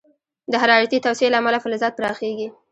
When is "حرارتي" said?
0.61-0.97